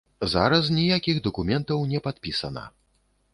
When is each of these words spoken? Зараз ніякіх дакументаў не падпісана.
Зараз 0.31 0.69
ніякіх 0.77 1.19
дакументаў 1.27 1.85
не 1.93 2.01
падпісана. 2.09 2.65